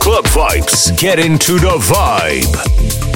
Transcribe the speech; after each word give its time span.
Club 0.00 0.24
vibes. 0.26 0.96
Get 0.98 1.18
into 1.18 1.58
the 1.58 1.76
vibe. 1.78 3.15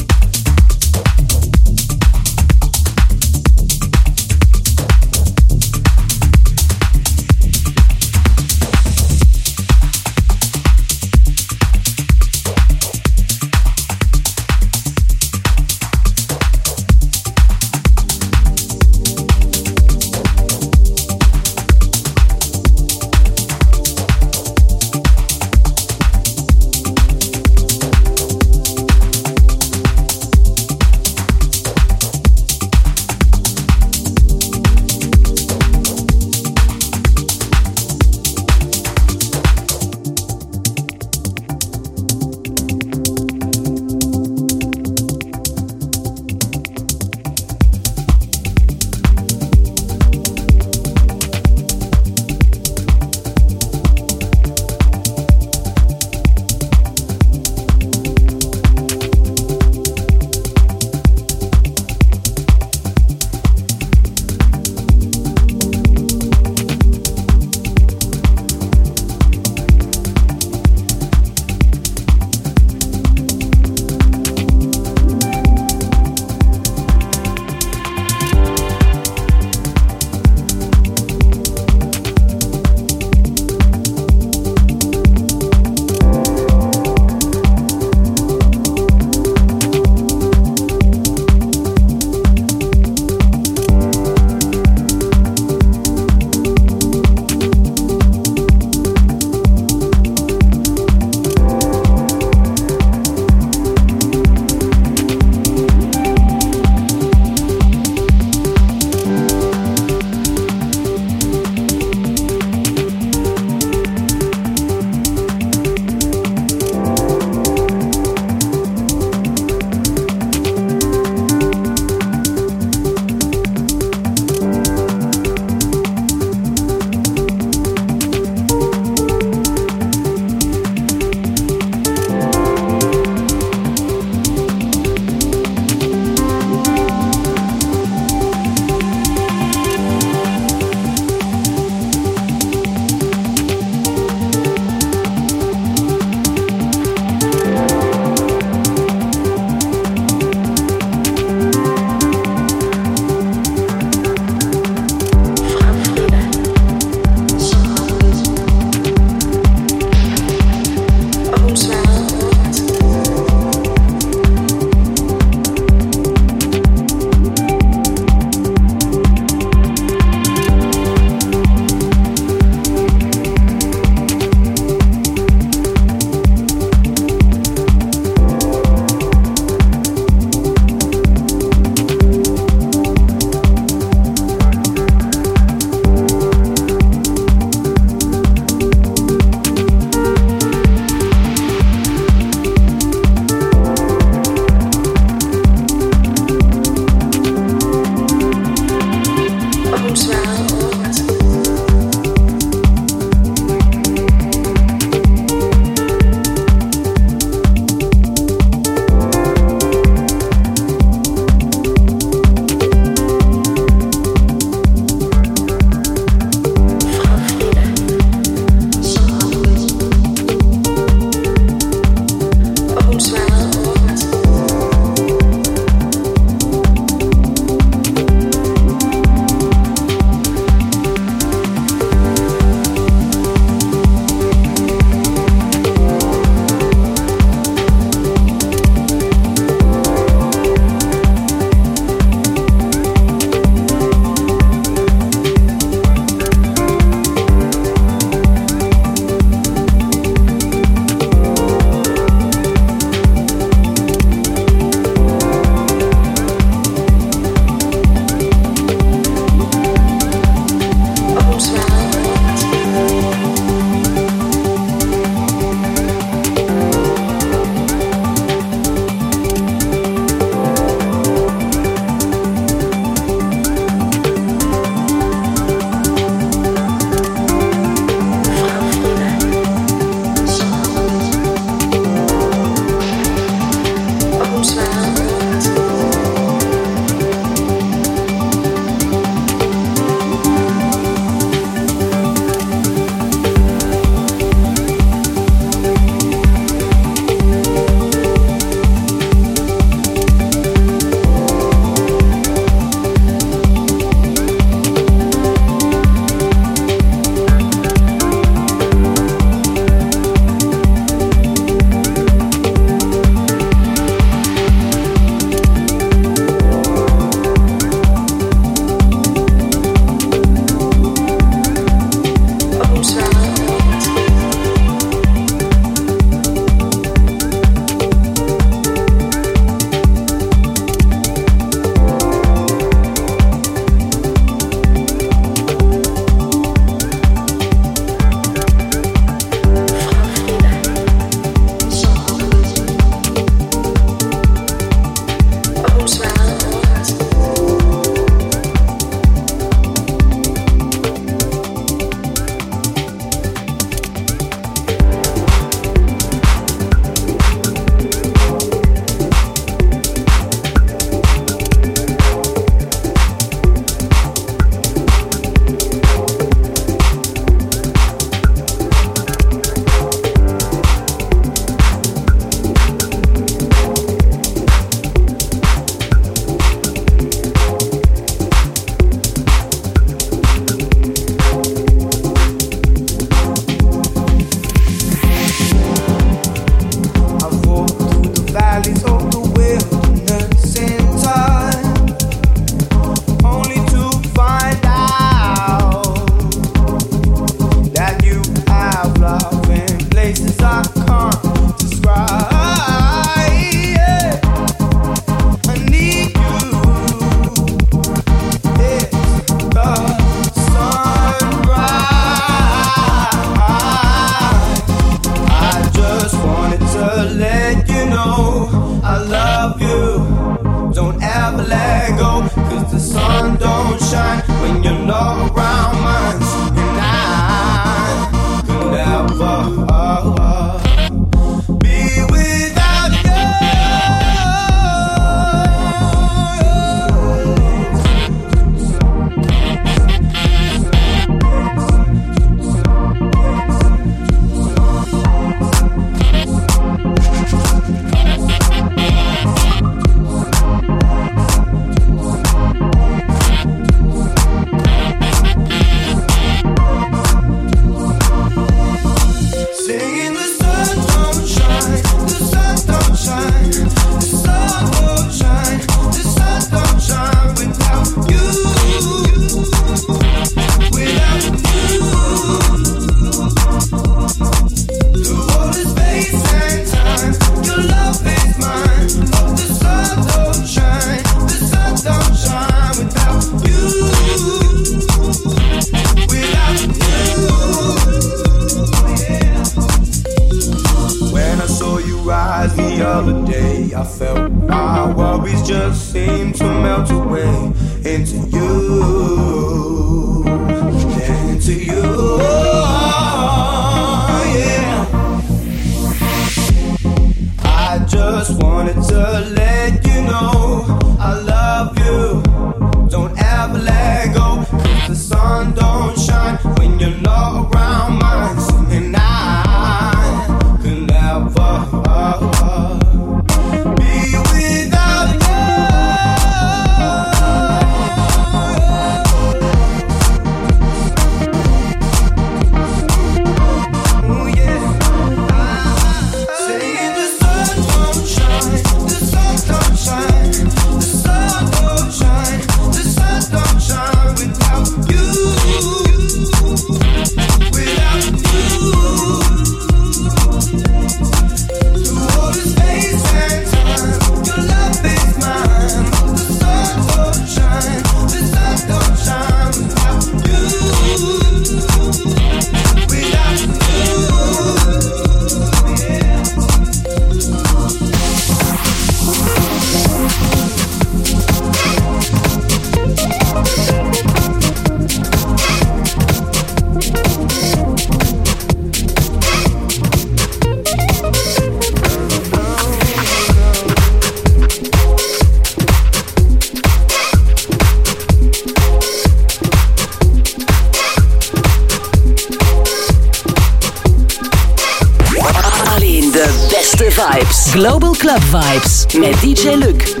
Vibes 598.31 598.87
mit 598.97 599.21
DJ 599.21 599.55
Lück. 599.55 600.00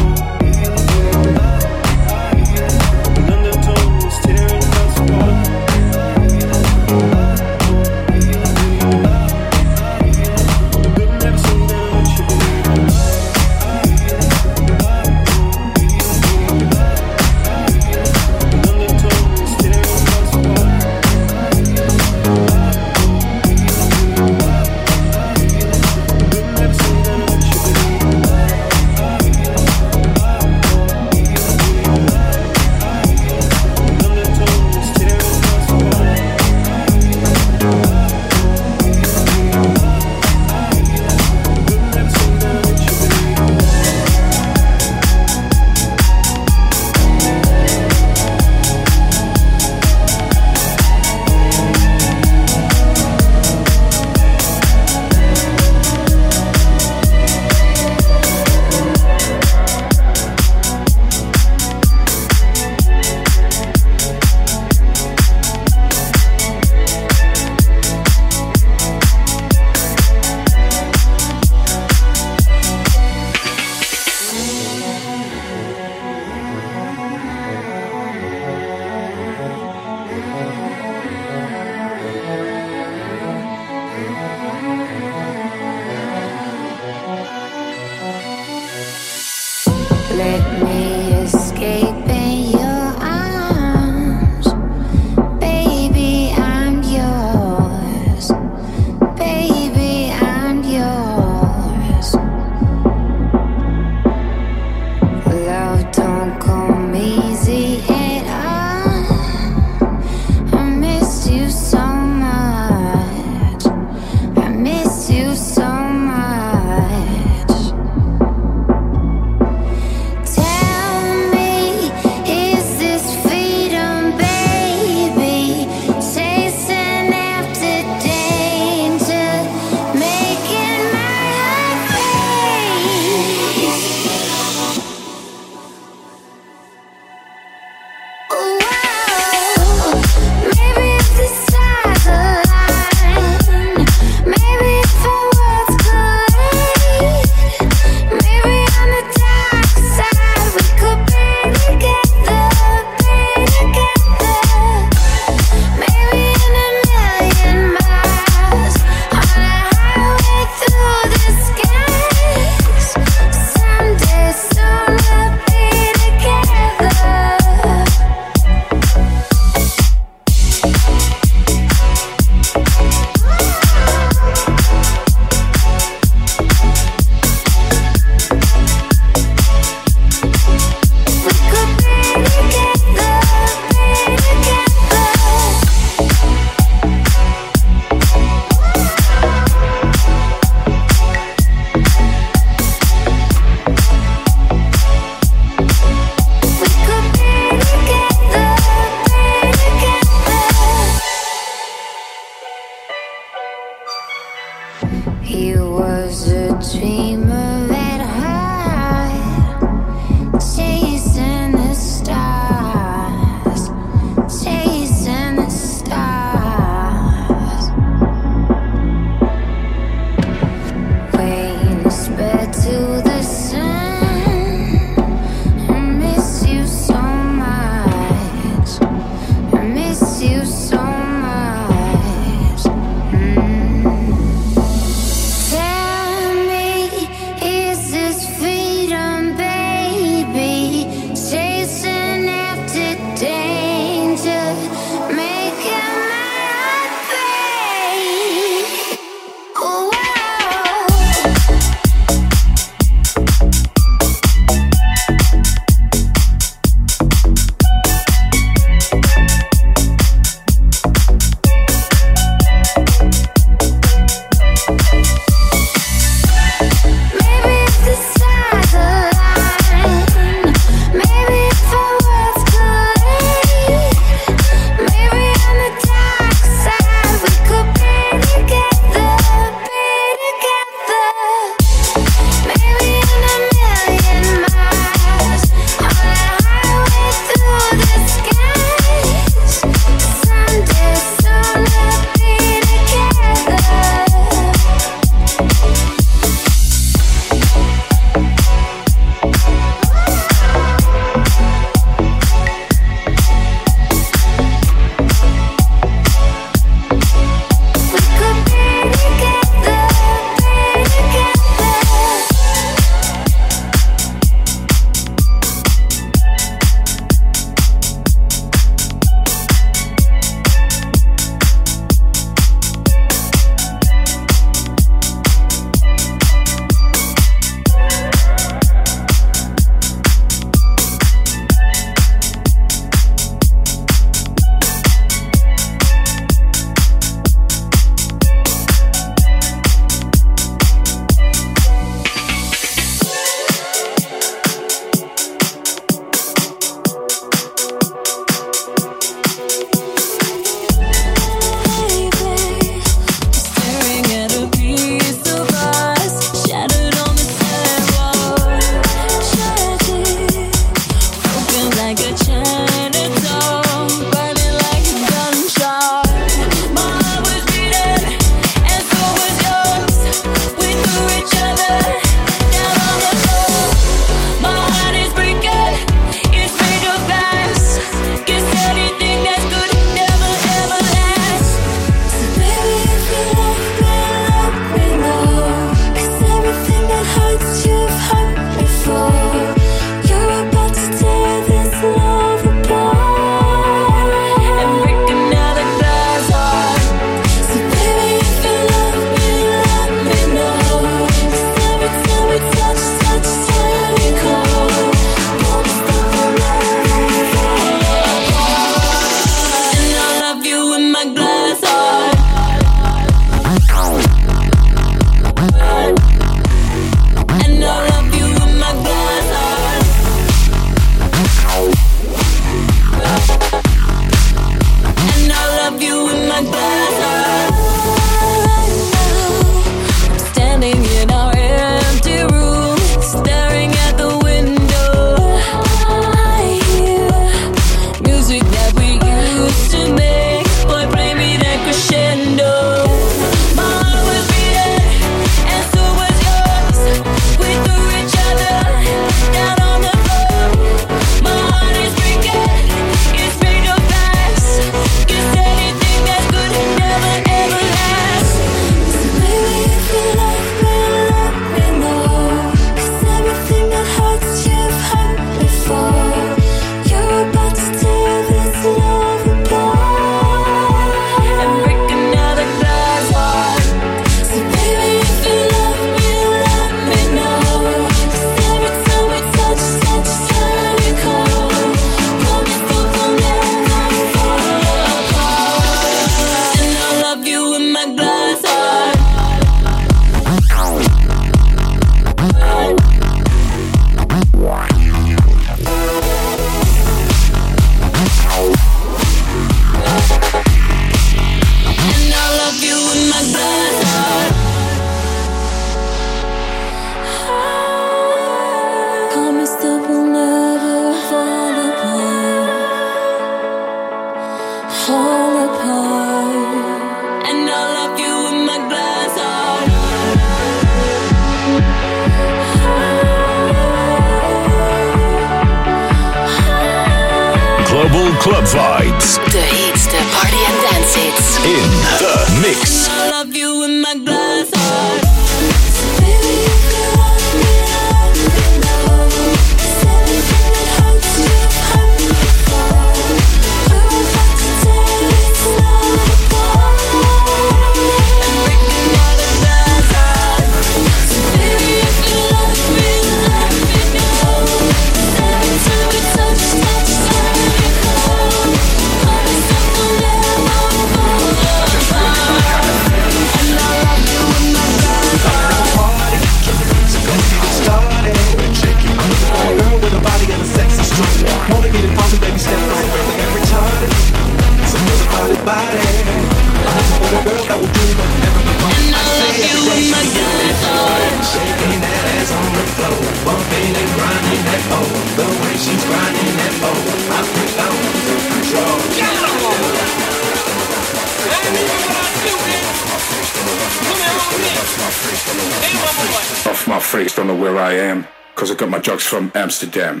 Drugs 598.82 599.04
from 599.04 599.30
Amsterdam. 599.34 600.00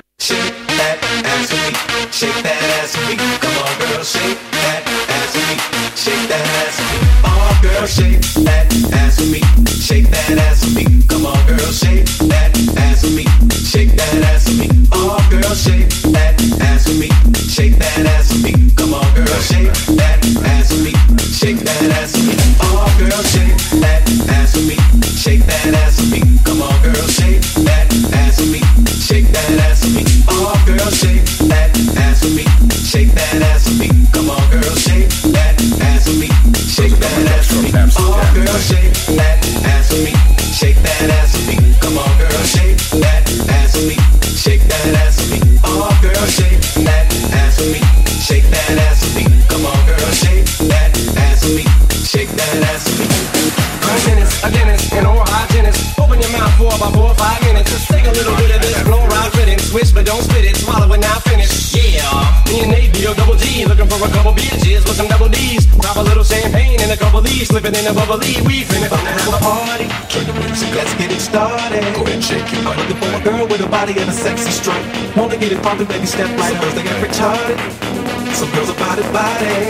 Me 63.10 63.16
and 63.16 63.16
Nate, 63.16 63.16
or 63.16 63.16
double 63.16 63.36
G, 63.36 63.64
looking 63.64 63.86
for 63.86 64.04
a 64.04 64.10
couple 64.10 64.32
bitches 64.32 64.84
with 64.86 64.96
some 64.96 65.08
double 65.08 65.28
D's. 65.28 65.66
Drop 65.66 65.96
a 65.96 66.02
little 66.02 66.24
champagne 66.24 66.80
and 66.80 66.92
a 66.92 66.96
couple 66.96 67.20
D's, 67.22 67.48
slipping 67.48 67.74
in 67.74 67.86
a 67.86 67.94
bubbly. 67.94 68.36
We 68.46 68.62
finna 68.62 68.88
have 68.88 69.34
a 69.34 69.38
party. 69.38 69.88
Turn 70.08 70.26
the 70.26 70.34
music, 70.34 70.74
let's 70.74 70.94
get 70.94 71.10
it 71.10 71.20
started. 71.20 71.82
Go 71.94 72.02
ahead 72.02 72.22
shake 72.22 72.52
your 72.52 72.64
butt. 72.64 72.78
Looking 72.78 72.96
for 72.96 73.10
a 73.14 73.20
girl 73.22 73.46
with 73.46 73.60
a 73.60 73.68
body 73.68 73.98
and 73.98 74.08
a 74.08 74.12
sexy 74.12 74.50
strut. 74.50 74.82
Wanna 75.16 75.36
get 75.36 75.52
it 75.52 75.62
poppin', 75.62 75.86
baby, 75.86 76.06
step 76.06 76.28
right 76.38 76.56
up. 76.56 76.74
They 76.74 76.82
get 76.82 77.02
retarded. 77.02 78.19
Some 78.40 78.48
girls 78.52 78.70
about 78.70 78.96
it 78.96 79.04
body. 79.12 79.68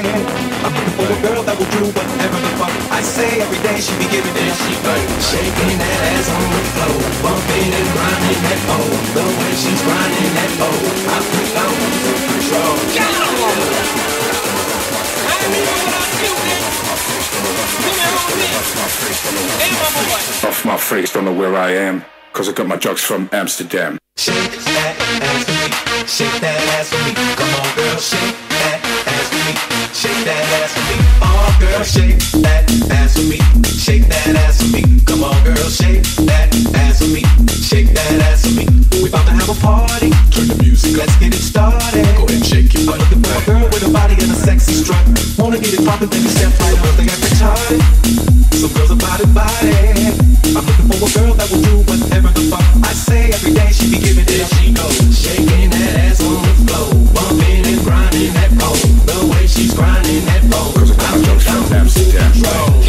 I'm 0.63 0.71
looking 0.71 0.95
for 0.95 1.03
a 1.03 1.19
girl 1.27 1.43
that 1.43 1.59
will 1.59 1.67
do 1.75 1.91
whatever 1.91 2.39
the 2.39 2.53
fuck 2.55 2.71
I 2.95 3.03
say. 3.03 3.43
Every 3.43 3.59
day 3.67 3.83
she 3.83 3.91
be 3.99 4.07
giving 4.15 4.31
it, 4.31 4.55
she 4.63 4.79
but 4.87 5.03
shaking 5.27 5.75
that 5.75 5.99
ass 6.15 6.31
on 6.31 6.47
the 6.55 6.63
floor, 6.79 7.03
bumping 7.19 7.67
and 7.67 7.89
grinding 7.91 8.41
that 8.47 8.61
pole. 8.71 8.95
The 9.11 9.27
way 9.27 9.53
she's 9.59 9.83
grinding 9.83 10.33
that 10.39 10.51
pole, 10.55 10.87
I 11.03 11.19
put 11.19 11.51
on 11.67 11.75
control. 12.31 12.79
Off 20.47 20.63
my 20.65 20.79
face, 20.79 21.13
don't 21.13 21.25
know 21.25 21.35
where 21.35 21.57
I 21.57 21.73
am. 21.75 22.05
Cause 22.33 22.49
I 22.49 22.53
got 22.53 22.69
my 22.69 22.77
drugs 22.77 23.03
from 23.03 23.29
Amsterdam. 23.33 23.99
Shake 24.15 24.63
that 24.63 24.95
ass 25.27 25.43
for 25.43 25.59
me. 25.59 26.07
Shake 26.07 26.39
that 26.39 26.63
ass 26.79 26.87
for 26.95 27.03
me. 27.03 27.19
Come 27.35 27.51
on, 27.59 27.67
girl, 27.75 27.99
shake 27.99 28.50
Shake 30.01 30.25
that 30.25 30.41
ass 30.65 30.73
for 30.73 30.81
me. 30.89 30.97
Oh, 31.21 31.45
girl, 31.61 31.85
shake 31.85 32.17
that 32.41 32.65
ass 32.89 33.21
for 33.21 33.27
me. 33.29 33.37
Shake 33.69 34.09
that 34.09 34.33
ass 34.49 34.65
for 34.65 34.73
me. 34.73 34.81
Come 35.05 35.21
on, 35.21 35.37
girl, 35.45 35.69
shake 35.69 36.01
that 36.25 36.49
ass 36.73 37.05
for 37.05 37.13
me. 37.13 37.21
Shake 37.61 37.93
that 37.93 38.09
ass 38.25 38.49
for 38.49 38.57
me. 38.57 38.65
We 39.05 39.13
about 39.13 39.29
to 39.29 39.37
have 39.37 39.53
a 39.53 39.59
party. 39.61 40.09
Turn 40.33 40.49
the 40.49 40.57
music 40.57 40.97
up. 40.97 41.05
Let's 41.05 41.21
get 41.21 41.37
it 41.37 41.45
started. 41.45 42.09
Go 42.17 42.25
ahead 42.25 42.33
and 42.33 42.47
shake 42.49 42.73
it. 42.73 42.89
I'm 42.89 42.97
looking 42.97 43.21
for 43.21 43.29
a 43.29 43.45
girl 43.45 43.69
with 43.69 43.85
a 43.85 43.93
body 43.93 44.17
and 44.17 44.33
a 44.33 44.39
sexy 44.41 44.81
strut. 44.81 45.05
Wanna 45.37 45.61
get 45.61 45.77
it 45.77 45.85
poppin', 45.85 46.09
baby, 46.09 46.33
step 46.33 46.49
right 46.65 46.81
up. 46.81 46.97
They 46.97 47.05
got 47.05 47.21
time. 47.37 47.85
Some 48.57 48.73
girls 48.73 48.97
are 48.97 49.03
body 49.05 49.29
body. 49.37 50.17
I'm 50.57 50.65
looking 50.65 50.89
for 50.97 50.97
a 50.97 51.09
girl 51.13 51.37
that 51.37 51.45
will 51.53 51.61
do 51.61 51.77
whatever 51.85 52.33
the 52.33 52.49
fuck 52.49 52.65
I 52.89 52.97
say 52.97 53.37
every 53.37 53.53
day. 53.53 53.69
She 53.69 53.93
be 53.93 54.01
giving 54.01 54.25
it. 54.25 54.33
There 54.33 54.49
she 54.49 54.73
go 54.73 54.89
shaking 55.13 55.69
that 55.77 56.09
ass 56.09 56.25
on 56.25 56.41
the 56.41 56.57
floor, 56.65 56.89
bumping 57.13 57.69
and 57.69 57.85
grinding 57.85 58.33
that 58.33 58.49
pole. 58.57 58.80
Amsterdam. 61.97 62.80